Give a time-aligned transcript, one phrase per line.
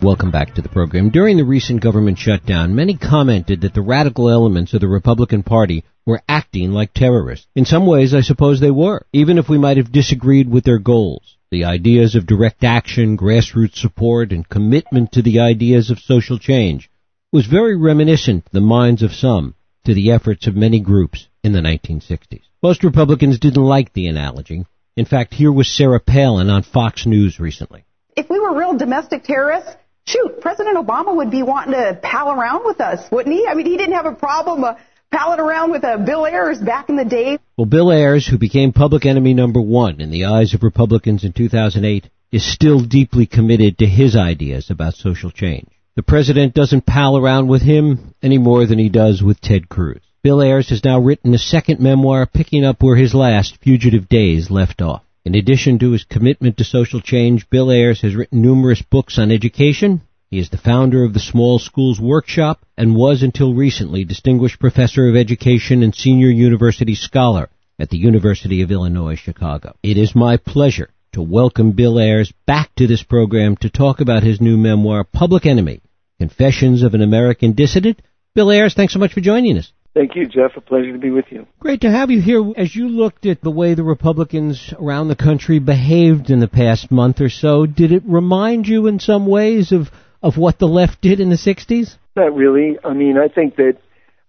[0.00, 1.10] Welcome back to the program.
[1.10, 5.82] During the recent government shutdown, many commented that the radical elements of the Republican Party
[6.06, 7.48] were acting like terrorists.
[7.56, 10.78] In some ways, I suppose they were, even if we might have disagreed with their
[10.78, 11.36] goals.
[11.50, 16.88] The ideas of direct action, grassroots support, and commitment to the ideas of social change
[17.32, 21.60] was very reminiscent the minds of some to the efforts of many groups in the
[21.60, 22.42] 1960s.
[22.62, 24.64] Most Republicans didn't like the analogy.
[24.96, 27.84] In fact, here was Sarah Palin on Fox News recently.
[28.16, 29.74] If we were real domestic terrorists,
[30.08, 33.46] shoot, President Obama would be wanting to pal around with us, wouldn't he?
[33.46, 34.74] I mean, he didn't have a problem uh,
[35.10, 37.38] palling around with uh, Bill Ayers back in the day.
[37.56, 41.32] Well, Bill Ayers, who became public enemy number one in the eyes of Republicans in
[41.32, 45.68] 2008, is still deeply committed to his ideas about social change.
[45.96, 50.00] The president doesn't pal around with him any more than he does with Ted Cruz.
[50.22, 54.50] Bill Ayers has now written a second memoir picking up where his last, Fugitive Days,
[54.50, 55.02] left off.
[55.24, 59.30] In addition to his commitment to social change, Bill Ayers has written numerous books on
[59.30, 60.02] education.
[60.30, 65.08] He is the founder of the Small Schools Workshop and was until recently Distinguished Professor
[65.08, 67.48] of Education and Senior University Scholar
[67.78, 69.74] at the University of Illinois Chicago.
[69.82, 74.22] It is my pleasure to welcome Bill Ayers back to this program to talk about
[74.22, 75.80] his new memoir, Public Enemy,
[76.18, 78.02] Confessions of an American Dissident.
[78.34, 79.72] Bill Ayers, thanks so much for joining us.
[79.94, 80.58] Thank you, Jeff.
[80.58, 81.46] A pleasure to be with you.
[81.58, 82.44] Great to have you here.
[82.54, 86.90] As you looked at the way the Republicans around the country behaved in the past
[86.90, 89.90] month or so, did it remind you in some ways of,
[90.22, 91.96] of what the left did in the 60s?
[92.16, 92.78] Not really.
[92.84, 93.78] I mean, I think that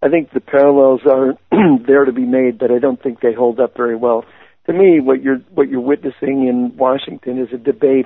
[0.02, 1.34] I think the parallels are
[1.86, 4.24] there to be made, but I don't think they hold up very well.
[4.68, 8.06] To me, what you're what you're witnessing in Washington is a debate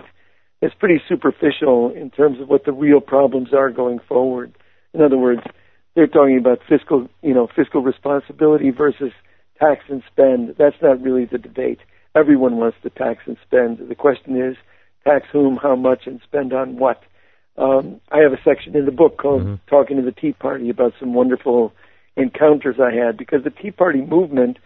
[0.61, 4.55] that's pretty superficial in terms of what the real problems are going forward.
[4.93, 5.41] In other words,
[5.95, 9.11] they're talking about fiscal, you know, fiscal responsibility versus
[9.59, 10.55] tax and spend.
[10.57, 11.79] That's not really the debate.
[12.15, 13.79] Everyone wants to tax and spend.
[13.89, 14.55] The question is,
[15.03, 17.01] tax whom, how much, and spend on what.
[17.57, 19.55] Um, I have a section in the book called mm-hmm.
[19.67, 21.73] "Talking to the Tea Party" about some wonderful
[22.15, 24.57] encounters I had because the Tea Party movement,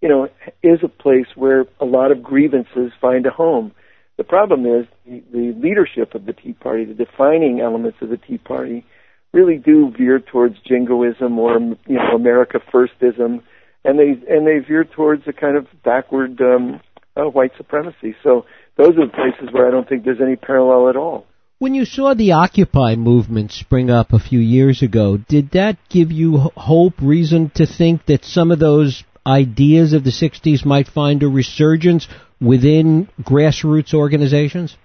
[0.00, 0.28] you know,
[0.62, 3.72] is a place where a lot of grievances find a home.
[4.16, 8.16] The problem is the, the leadership of the Tea Party, the defining elements of the
[8.16, 8.84] Tea Party,
[9.32, 13.42] really do veer towards jingoism or you know America firstism,
[13.84, 16.80] and they and they veer towards a kind of backward um,
[17.16, 18.14] uh, white supremacy.
[18.22, 18.44] So
[18.76, 21.26] those are the places where I don't think there's any parallel at all.
[21.58, 26.10] When you saw the Occupy movement spring up a few years ago, did that give
[26.10, 31.22] you hope, reason to think that some of those ideas of the 60s might find
[31.22, 32.08] a resurgence
[32.40, 34.76] within grassroots organizations?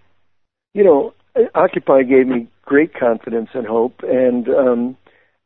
[0.76, 1.14] You know,
[1.56, 4.98] Occupy gave me great confidence and hope, and um,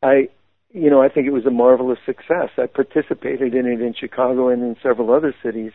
[0.04, 0.28] I,
[0.72, 2.50] you know, I think it was a marvelous success.
[2.58, 5.72] I participated in it in Chicago and in several other cities.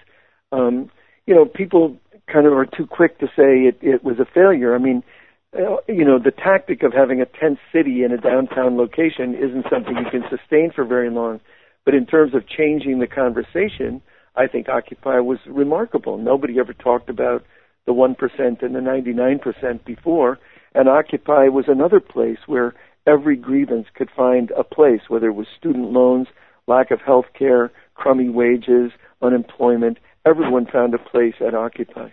[0.53, 0.91] Um,
[1.27, 1.97] you know, people
[2.31, 4.75] kind of are too quick to say it, it was a failure.
[4.75, 5.18] I mean, uh,
[5.57, 9.65] Uh, you know, the tactic of having a tent city in a downtown location isn't
[9.71, 11.41] something you can sustain for very long.
[11.85, 14.03] But in terms of changing the conversation,
[14.37, 16.19] I think Occupy was remarkable.
[16.19, 17.45] Nobody ever talked about
[17.87, 18.15] the 1%
[18.63, 20.39] and the 99% before.
[20.75, 22.75] And Occupy was another place where
[23.07, 26.29] every grievance could find a place, whether it was student loans,
[26.67, 28.93] lack of health care, crummy wages,
[29.23, 29.99] unemployment.
[30.27, 32.11] Everyone found a place at Occupy.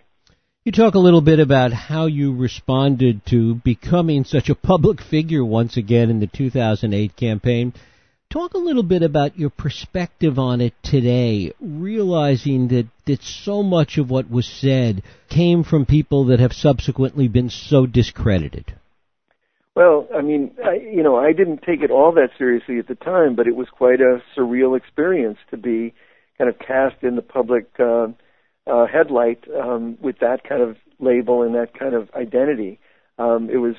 [0.66, 5.46] You talk a little bit about how you responded to becoming such a public figure
[5.46, 7.72] once again in the 2008 campaign.
[8.32, 14.00] Talk a little bit about your perspective on it today, realizing that, that so much
[14.00, 18.74] of what was said came from people that have subsequently been so discredited.
[19.76, 22.96] Well, I mean, I, you know, I didn't take it all that seriously at the
[22.96, 25.94] time, but it was quite a surreal experience to be
[26.40, 28.08] kind of cast in the public uh,
[28.68, 32.80] uh, headlight um, with that kind of label and that kind of identity.
[33.18, 33.76] Um, it was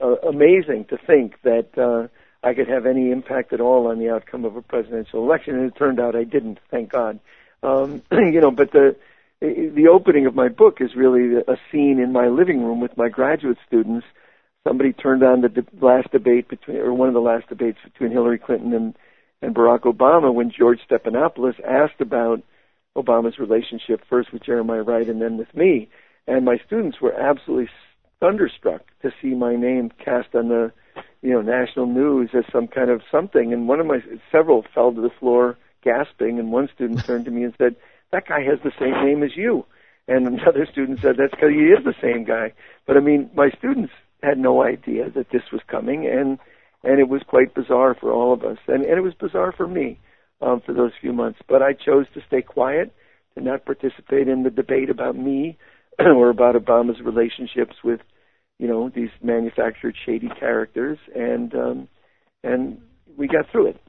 [0.00, 2.08] uh, amazing to think that uh,
[2.42, 5.70] I could have any impact at all on the outcome of a presidential election, and
[5.70, 6.58] it turned out I didn't.
[6.70, 7.20] Thank God.
[7.62, 8.96] Um, you know, but the
[9.40, 13.08] the opening of my book is really a scene in my living room with my
[13.08, 14.06] graduate students.
[14.66, 18.10] Somebody turned on the de- last debate between, or one of the last debates between
[18.10, 18.94] Hillary Clinton and
[19.42, 22.42] and Barack Obama when George Stephanopoulos asked about
[22.96, 25.88] Obama's relationship first with Jeremiah Wright and then with me,
[26.26, 27.70] and my students were absolutely
[28.18, 30.72] thunderstruck to see my name cast on the
[31.22, 33.52] you know national news as some kind of something.
[33.52, 34.00] And one of my
[34.30, 37.76] several fell to the floor gasping, and one student turned to me and said,
[38.10, 39.64] "That guy has the same name as you."
[40.08, 42.52] And another student said, "That's because he is the same guy."
[42.86, 46.38] But I mean, my students had no idea that this was coming, and
[46.82, 49.68] and it was quite bizarre for all of us, and and it was bizarre for
[49.68, 49.98] me
[50.40, 51.38] um, for those few months.
[51.48, 52.92] But I chose to stay quiet,
[53.34, 55.58] to not participate in the debate about me
[55.98, 58.00] or about Obama's relationships with
[58.60, 61.88] you know, these manufactured shady characters, and um,
[62.44, 62.78] and
[63.16, 63.80] we got through it.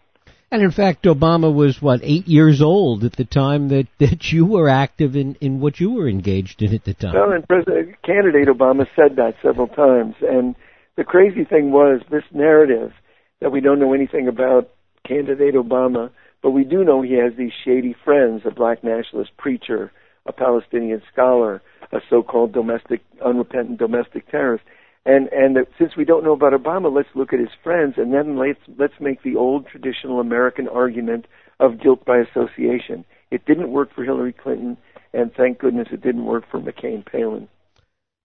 [0.50, 4.46] And in fact, Obama was what eight years old at the time that that you
[4.46, 7.14] were active in in what you were engaged in at the time.
[7.14, 10.56] Well, and President candidate Obama said that several times, and
[10.96, 12.94] the crazy thing was this narrative
[13.42, 14.70] that we don't know anything about
[15.06, 19.92] candidate Obama, but we do know he has these shady friends: a black nationalist preacher,
[20.26, 21.62] a Palestinian scholar,
[21.92, 24.64] a so-called domestic, unrepentant domestic terrorist.
[25.06, 28.38] And and since we don't know about Obama, let's look at his friends, and then
[28.38, 31.26] let's let's make the old traditional American argument
[31.60, 33.06] of guilt by association.
[33.32, 34.78] It didn't work for Hillary Clinton,
[35.14, 37.48] and thank goodness it didn't work for McCain Palin.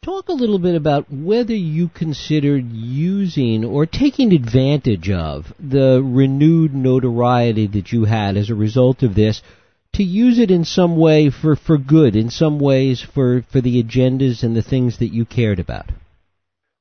[0.03, 6.73] Talk a little bit about whether you considered using or taking advantage of the renewed
[6.75, 9.43] notoriety that you had as a result of this
[9.95, 13.83] to use it in some way for, for good, in some ways for, for the
[13.83, 15.87] agendas and the things that you cared about.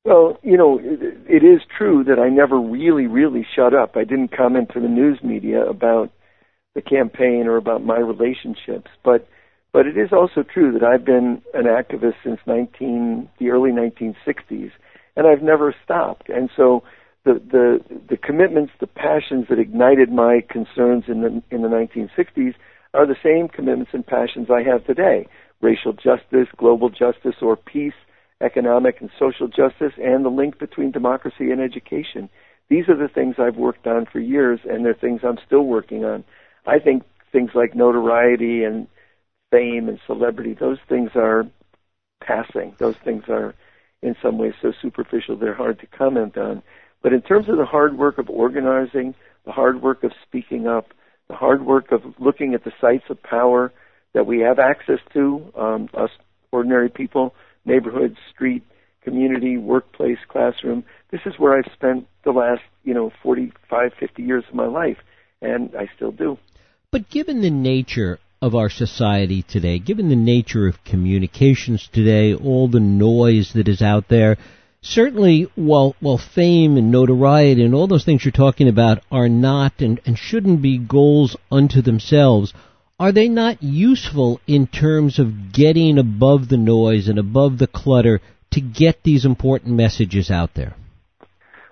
[0.03, 3.97] Well, you know, it, it is true that I never really, really shut up.
[3.97, 6.11] I didn't comment to the news media about
[6.75, 9.27] the campaign or about my relationships, but
[9.75, 14.71] but it is also true that I've been an activist since 19 the early 1960s,
[15.17, 16.29] and I've never stopped.
[16.29, 16.81] And so
[17.25, 22.53] the the the commitments, the passions that ignited my concerns in the in the 1960s
[22.93, 25.27] are the same commitments and passions I have today:
[25.59, 27.99] racial justice, global justice, or peace
[28.39, 32.29] economic and social justice, and the link between democracy and education.
[32.69, 36.05] These are the things I've worked on for years, and they're things I'm still working
[36.05, 36.23] on.
[36.65, 38.87] I think things like notoriety and
[39.55, 41.45] fame and celebrity, those things are
[42.21, 42.75] passing.
[42.77, 43.55] Those things are,
[44.01, 46.61] in some ways, so superficial they're hard to comment on.
[47.01, 49.15] But in terms of the hard work of organizing,
[49.45, 50.93] the hard work of speaking up,
[51.29, 53.71] the hard work of looking at the sites of power
[54.13, 56.09] that we have access to, um, us
[56.51, 57.33] ordinary people,
[57.65, 58.63] neighborhood, street,
[59.03, 60.83] community, workplace, classroom.
[61.11, 64.97] This is where I've spent the last, you know, 45, 50 years of my life,
[65.41, 66.37] and I still do.
[66.91, 72.67] But given the nature of our society today, given the nature of communications today, all
[72.67, 74.37] the noise that is out there,
[74.81, 79.73] certainly while while fame and notoriety and all those things you're talking about are not
[79.79, 82.53] and, and shouldn't be goals unto themselves,
[82.99, 88.21] are they not useful in terms of getting above the noise and above the clutter
[88.51, 90.75] to get these important messages out there?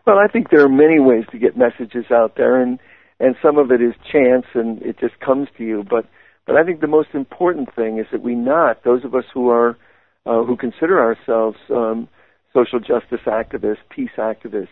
[0.05, 2.79] Well, I think there are many ways to get messages out there, and
[3.19, 5.85] and some of it is chance and it just comes to you.
[5.89, 6.05] But
[6.45, 9.49] but I think the most important thing is that we not those of us who
[9.49, 9.77] are
[10.25, 12.07] uh, who consider ourselves um,
[12.53, 14.69] social justice activists, peace activists,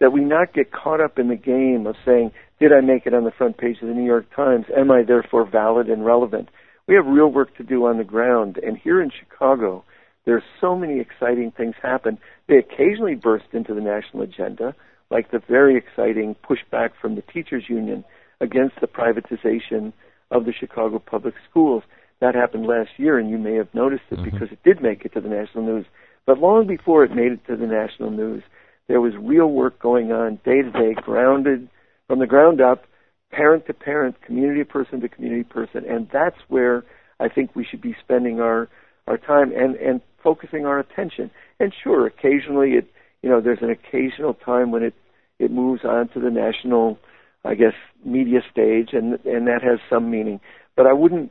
[0.00, 2.30] that we not get caught up in the game of saying,
[2.60, 4.66] did I make it on the front page of the New York Times?
[4.76, 6.48] Am I therefore valid and relevant?
[6.86, 8.58] We have real work to do on the ground.
[8.62, 9.84] And here in Chicago,
[10.24, 12.18] there are so many exciting things happen.
[12.48, 14.74] They occasionally burst into the national agenda,
[15.10, 18.04] like the very exciting pushback from the teachers union
[18.40, 19.92] against the privatization
[20.34, 21.82] of the Chicago public schools.
[22.20, 24.24] That happened last year, and you may have noticed it mm-hmm.
[24.24, 25.86] because it did make it to the national news.
[26.26, 28.42] But long before it made it to the national news,
[28.88, 31.68] there was real work going on day to day, grounded
[32.06, 32.84] from the ground up,
[33.30, 36.84] parent to parent, community person to community person, and that's where
[37.20, 38.68] I think we should be spending our
[39.06, 41.30] our time and and focusing our attention.
[41.60, 42.86] And sure, occasionally it
[43.22, 44.94] you know there's an occasional time when it
[45.38, 46.98] it moves on to the national,
[47.44, 47.74] I guess,
[48.04, 50.40] media stage, and and that has some meaning.
[50.76, 51.30] But I wouldn't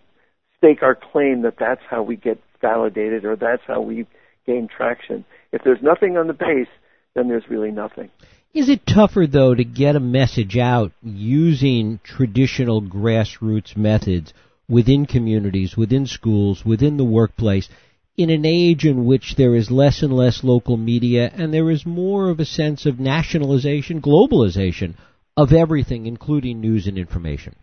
[0.58, 4.08] stake our claim that that's how we get validated or that's how we
[4.46, 5.26] gain traction.
[5.52, 6.68] If there's nothing on the base,
[7.16, 8.10] then there's really nothing.
[8.54, 14.34] Is it tougher, though, to get a message out using traditional grassroots methods
[14.70, 17.68] within communities, within schools, within the workplace,
[18.16, 21.84] in an age in which there is less and less local media and there is
[21.86, 24.94] more of a sense of nationalization, globalization
[25.36, 27.56] of everything, including news and information?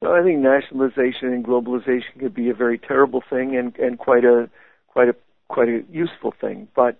[0.00, 4.24] Well, I think nationalization and globalization could be a very terrible thing and, and quite
[4.24, 4.48] a
[4.86, 5.14] quite a
[5.48, 6.68] quite a useful thing.
[6.74, 6.98] But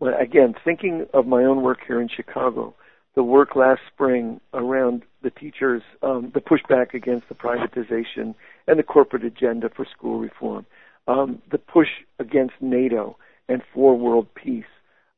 [0.00, 2.74] again, thinking of my own work here in Chicago,
[3.14, 8.34] the work last spring around the teachers, um, the pushback against the privatization
[8.68, 10.66] and the corporate agenda for school reform,
[11.08, 11.88] um, the push
[12.18, 13.16] against NATO
[13.48, 14.64] and for world peace,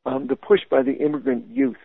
[0.06, 1.76] um, the push by the immigrant youth,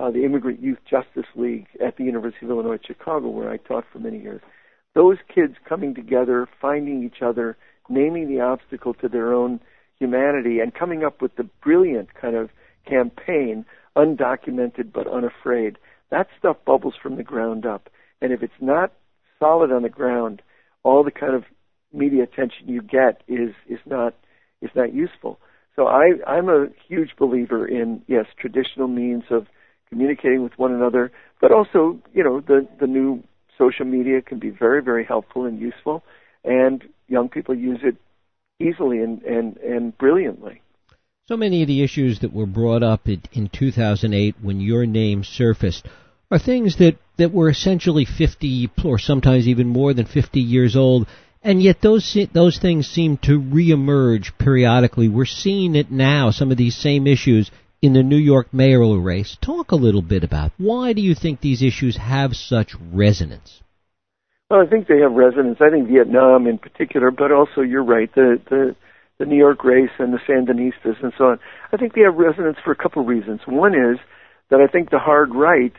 [0.00, 3.84] uh, the Immigrant Youth Justice League at the University of Illinois Chicago, where I taught
[3.92, 4.40] for many years.
[4.94, 7.56] Those kids coming together, finding each other,
[7.88, 9.60] naming the obstacle to their own
[9.98, 12.48] humanity and coming up with the brilliant kind of
[12.88, 13.66] campaign,
[13.96, 15.76] undocumented but unafraid.
[16.10, 17.90] That stuff bubbles from the ground up.
[18.22, 18.92] And if it's not
[19.38, 20.42] solid on the ground,
[20.82, 21.44] all the kind of
[21.92, 24.14] media attention you get is is not
[24.62, 25.38] is not useful.
[25.76, 29.46] So I, I'm a huge believer in yes, traditional means of
[29.90, 33.22] communicating with one another, but also you know the the new
[33.58, 36.02] social media can be very very helpful and useful,
[36.44, 37.96] and young people use it
[38.58, 40.62] easily and and and brilliantly.
[41.26, 45.22] So many of the issues that were brought up in, in 2008 when your name
[45.22, 45.86] surfaced
[46.28, 51.06] are things that, that were essentially 50 or sometimes even more than 50 years old,
[51.42, 55.08] and yet those those things seem to reemerge periodically.
[55.08, 56.30] We're seeing it now.
[56.30, 57.50] Some of these same issues
[57.82, 59.36] in the New York mayoral race.
[59.40, 63.62] Talk a little bit about why do you think these issues have such resonance?
[64.50, 65.58] Well, I think they have resonance.
[65.60, 68.12] I think Vietnam in particular, but also you're right.
[68.14, 68.76] The the
[69.18, 71.40] the New York race and the Sandinistas and so on.
[71.72, 73.40] I think they have resonance for a couple of reasons.
[73.46, 73.98] One is
[74.48, 75.74] that I think the hard right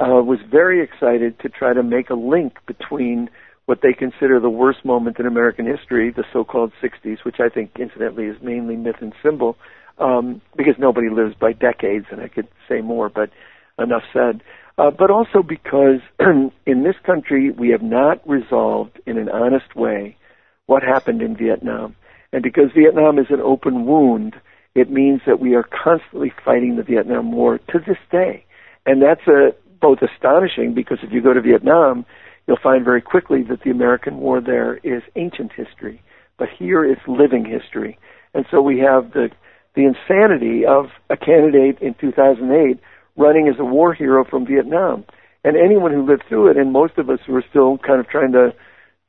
[0.00, 3.30] uh, was very excited to try to make a link between
[3.66, 7.70] what they consider the worst moment in American history, the so-called 60s, which I think,
[7.78, 9.56] incidentally, is mainly myth and symbol,
[9.98, 13.30] um, because nobody lives by decades, and I could say more, but
[13.78, 14.42] enough said.
[14.76, 16.00] Uh, but also because
[16.66, 20.16] in this country we have not resolved in an honest way
[20.66, 21.94] what happened in Vietnam.
[22.32, 24.34] And because Vietnam is an open wound,
[24.74, 28.44] it means that we are constantly fighting the Vietnam War to this day.
[28.86, 32.04] And that's a, both astonishing because if you go to Vietnam,
[32.46, 36.02] you'll find very quickly that the American war there is ancient history.
[36.38, 37.98] But here it's living history.
[38.34, 39.30] And so we have the,
[39.74, 42.80] the insanity of a candidate in 2008
[43.16, 45.04] running as a war hero from Vietnam.
[45.44, 48.08] And anyone who lived through it, and most of us who are still kind of
[48.08, 48.54] trying to,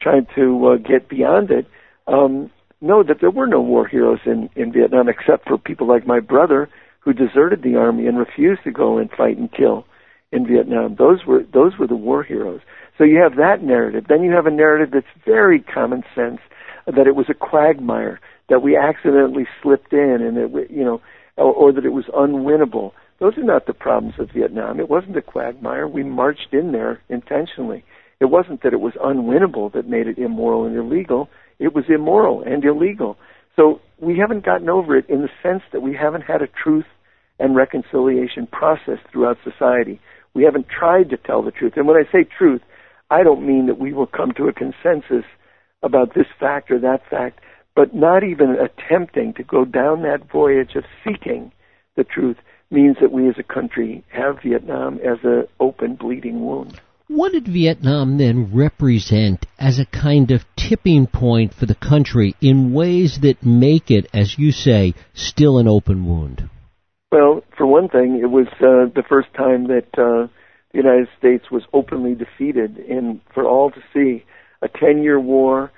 [0.01, 1.65] trying to uh, get beyond it,
[2.07, 6.05] um, know that there were no war heroes in, in Vietnam except for people like
[6.05, 6.69] my brother
[6.99, 9.85] who deserted the army and refused to go and fight and kill
[10.31, 10.95] in Vietnam.
[10.95, 12.61] Those were those were the war heroes.
[12.97, 14.05] So you have that narrative.
[14.09, 16.39] Then you have a narrative that's very common sense
[16.85, 21.01] that it was a quagmire that we accidentally slipped in and it you know
[21.37, 22.91] or, or that it was unwinnable.
[23.19, 24.79] Those are not the problems of Vietnam.
[24.79, 25.87] It wasn't a quagmire.
[25.87, 27.83] We marched in there intentionally.
[28.19, 32.41] It wasn't that it was unwinnable that made it immoral and illegal it was immoral
[32.41, 33.17] and illegal.
[33.55, 36.85] So we haven't gotten over it in the sense that we haven't had a truth
[37.39, 39.99] and reconciliation process throughout society.
[40.33, 41.73] We haven't tried to tell the truth.
[41.75, 42.61] And when I say truth,
[43.09, 45.25] I don't mean that we will come to a consensus
[45.83, 47.39] about this fact or that fact,
[47.75, 51.51] but not even attempting to go down that voyage of seeking
[51.95, 52.37] the truth
[52.71, 56.79] means that we as a country have Vietnam as an open bleeding wound.
[57.07, 62.73] What did Vietnam then represent as a kind of tipping point for the country in
[62.73, 66.49] ways that make it, as you say, still an open wound?
[67.11, 70.27] Well, for one thing, it was uh, the first time that uh,
[70.71, 74.25] the United States was openly defeated in for all to see.
[74.63, 75.71] A 10-year war,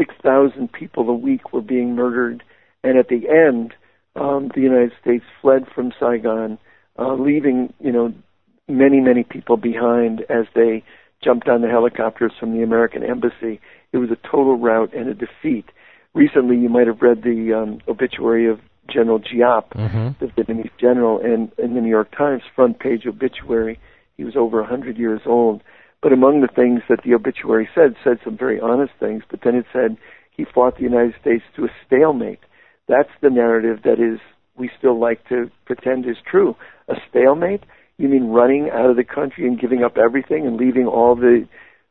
[0.00, 2.42] 6,000 people a week were being murdered,
[2.82, 3.74] and at the end,
[4.16, 6.58] um, the United States fled from Saigon,
[6.98, 8.14] uh, leaving you know
[8.66, 10.82] many, many people behind as they
[11.22, 13.60] jumped on the helicopters from the American embassy.
[13.92, 15.66] It was a total rout and a defeat.
[16.14, 20.24] Recently, you might have read the um, obituary of General Giap, mm-hmm.
[20.24, 23.78] the Vietnamese general, and in the New York Times front page obituary,
[24.16, 25.62] he was over a 100 years old.
[26.02, 29.54] But among the things that the obituary said, said some very honest things, but then
[29.54, 29.98] it said
[30.30, 32.40] he fought the United States to a stalemate.
[32.88, 34.18] That's the narrative that is
[34.56, 36.56] we still like to pretend is true.
[36.88, 37.64] A stalemate?
[37.98, 41.46] You mean running out of the country and giving up everything and leaving all the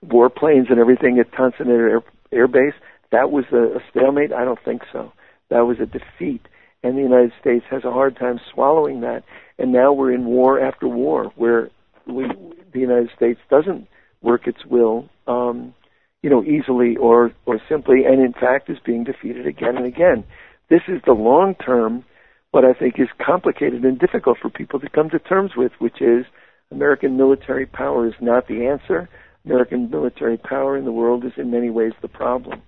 [0.05, 2.01] warplanes and everything at Tan Son Air,
[2.31, 2.73] Air Base?
[3.11, 4.33] That was a, a stalemate?
[4.33, 5.13] I don't think so.
[5.49, 6.47] That was a defeat.
[6.83, 9.23] And the United States has a hard time swallowing that.
[9.57, 11.69] And now we're in war after war where
[12.07, 12.25] we,
[12.73, 13.87] the United States doesn't
[14.21, 15.73] work its will, um,
[16.21, 20.23] you know, easily or, or simply, and in fact is being defeated again and again.
[20.69, 22.03] This is the long term
[22.51, 26.01] what I think is complicated and difficult for people to come to terms with, which
[26.01, 26.25] is
[26.71, 29.09] American military power is not the answer.
[29.45, 32.61] American military power in the world is in many ways the problem.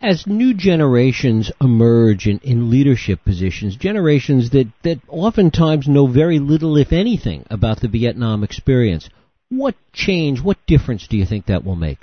[0.00, 6.76] As new generations emerge in, in leadership positions, generations that, that oftentimes know very little,
[6.76, 9.08] if anything, about the Vietnam experience,
[9.52, 11.98] what change, what difference do you think that will make?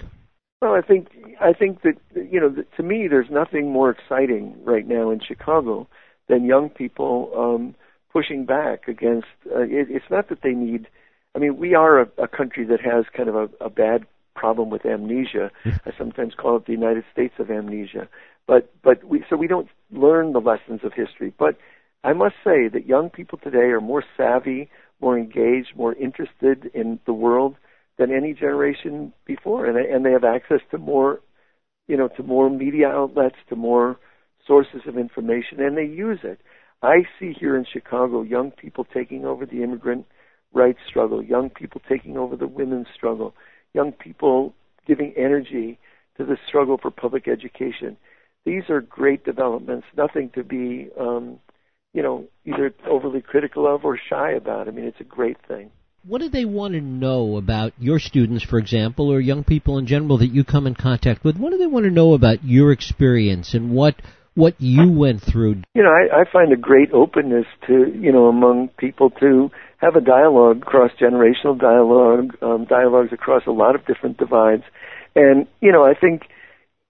[0.62, 1.08] Well, I think
[1.42, 5.88] I think that you know, to me, there's nothing more exciting right now in Chicago
[6.28, 7.76] than young people um,
[8.14, 9.28] pushing back against.
[9.48, 10.88] Uh, it, it's not that they need.
[11.36, 14.70] I mean, we are a, a country that has kind of a, a bad problem
[14.70, 15.52] with amnesia.
[15.66, 18.08] I sometimes call it the United States of amnesia.
[18.46, 21.34] But but we so we don't learn the lessons of history.
[21.38, 21.58] But
[22.04, 24.70] I must say that young people today are more savvy,
[25.02, 27.56] more engaged, more interested in the world
[27.98, 31.22] than any generation before, and and they have access to more,
[31.88, 33.98] you know, to more media outlets, to more
[34.50, 36.40] sources of information and they use it.
[36.82, 40.06] I see here in Chicago young people taking over the immigrant
[40.54, 43.36] rights struggle, young people taking over the women's struggle,
[43.74, 44.56] young people
[44.88, 45.78] giving energy
[46.18, 47.96] to the struggle for public education.
[48.46, 51.40] These are great developments, nothing to be, um,
[51.94, 54.68] you know, either overly critical of or shy about.
[54.68, 55.72] I mean, it's a great thing.
[56.06, 59.86] What do they want to know about your students, for example, or young people in
[59.86, 61.38] general that you come in contact with?
[61.38, 63.96] What do they want to know about your experience and what
[64.34, 65.64] what you went through?
[65.76, 69.96] You know, I, I find a great openness to you know among people to have
[69.96, 74.64] a dialogue, cross generational dialogue, um, dialogues across a lot of different divides,
[75.16, 76.24] and you know, I think.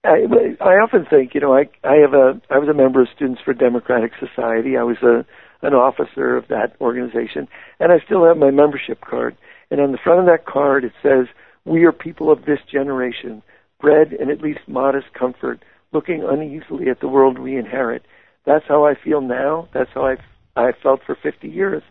[0.02, 0.24] I,
[0.60, 3.42] I often think, you know, I I have a I was a member of Students
[3.44, 4.76] for Democratic Society.
[4.76, 5.26] I was a
[5.62, 9.36] an officer of that organization, and I still have my membership card.
[9.70, 11.26] And on the front of that card, it says,
[11.66, 13.42] "We are people of this generation,
[13.78, 18.02] bred in at least modest comfort, looking uneasily at the world we inherit."
[18.46, 19.68] That's how I feel now.
[19.74, 20.16] That's how I
[20.56, 21.82] I felt for 50 years.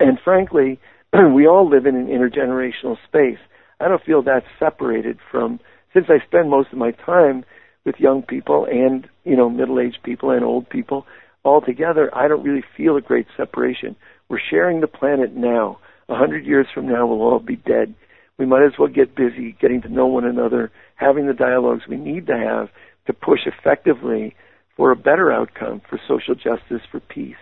[0.00, 0.78] And frankly,
[1.32, 3.38] we all live in an intergenerational space.
[3.80, 5.60] I don't feel that separated from
[5.94, 7.44] since I spend most of my time
[7.86, 11.06] with young people and you know middle-aged people and old people
[11.44, 13.96] all together, I don't really feel a great separation.
[14.28, 15.78] We're sharing the planet now.
[16.08, 17.94] A hundred years from now, we'll all be dead.
[18.38, 21.96] We might as well get busy getting to know one another, having the dialogues we
[21.96, 22.68] need to have
[23.06, 24.34] to push effectively
[24.76, 27.36] for a better outcome, for social justice, for peace,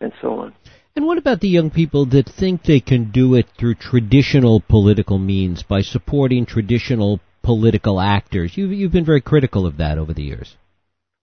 [0.00, 0.54] and so on.
[0.96, 5.18] And what about the young people that think they can do it through traditional political
[5.18, 8.52] means by supporting traditional political actors?
[8.58, 10.54] You've, you've been very critical of that over the years.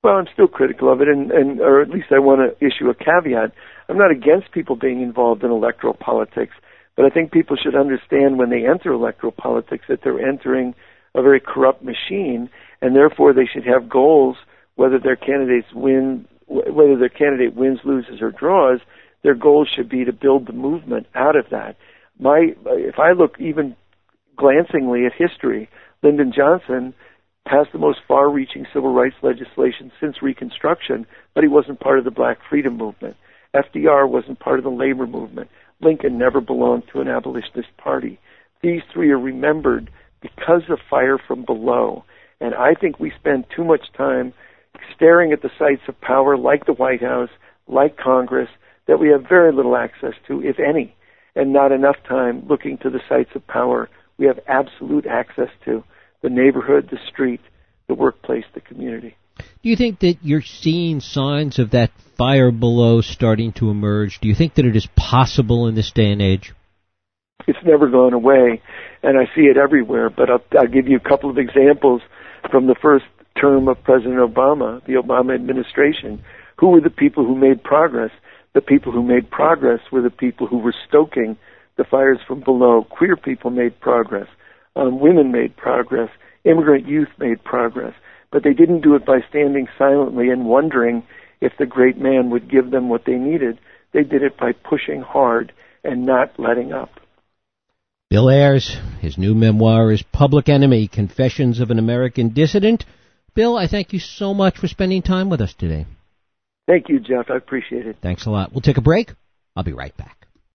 [0.04, 2.90] Well, I'm still critical of it, and, and or at least I want to issue
[2.90, 3.52] a caveat.
[3.88, 6.54] I'm not against people being involved in electoral politics,
[6.96, 10.74] but I think people should understand when they enter electoral politics that they're entering
[11.14, 12.50] a very corrupt machine,
[12.82, 14.36] and therefore they should have goals.
[14.74, 18.80] Whether their candidates win, whether their candidate wins, loses, or draws,
[19.22, 21.78] their goals should be to build the movement out of that.
[22.20, 23.76] My, if I look even
[24.36, 25.70] glancingly at history,
[26.06, 26.94] Lyndon Johnson
[27.48, 32.06] passed the most far reaching civil rights legislation since Reconstruction, but he wasn't part of
[32.06, 33.16] the black freedom movement.
[33.56, 35.50] FDR wasn't part of the labor movement.
[35.82, 38.20] Lincoln never belonged to an abolitionist party.
[38.62, 39.90] These three are remembered
[40.22, 42.04] because of fire from below.
[42.40, 44.32] And I think we spend too much time
[44.96, 47.30] staring at the sites of power like the White House,
[47.68, 48.50] like Congress,
[48.88, 50.96] that we have very little access to, if any,
[51.36, 55.84] and not enough time looking to the sites of power we have absolute access to
[56.26, 57.40] the neighborhood, the street,
[57.88, 59.16] the workplace, the community.
[59.38, 64.20] Do you think that you're seeing signs of that fire below starting to emerge?
[64.22, 66.56] Do you think that it is possible in this day and age?
[67.48, 68.60] It's never gone away,
[69.04, 70.10] and I see it everywhere.
[70.10, 72.02] But I'll, I'll give you a couple of examples
[72.50, 73.06] from the first
[73.40, 76.24] term of President Obama, the Obama administration.
[76.58, 78.10] Who were the people who made progress?
[78.54, 81.38] The people who made progress were the people who were stoking
[81.78, 82.84] the fires from below.
[82.90, 84.28] Queer people made progress
[84.76, 86.10] um, women made progress,
[86.44, 87.94] immigrant youth made progress,
[88.32, 91.04] but they didn't do it by standing silently and wondering
[91.42, 93.60] if the great man would give them what they needed.
[93.94, 96.90] They did it by pushing hard and not letting up.
[98.10, 102.86] Bill Ayers, his new memoir is Public Enemy Confessions of an American Dissident.
[103.34, 105.86] Bill, I thank you so much for spending time with us today.
[106.68, 107.30] Thank you, Jeff.
[107.30, 107.98] I appreciate it.
[108.02, 108.52] Thanks a lot.
[108.52, 109.12] We'll take a break.
[109.56, 110.25] I'll be right back.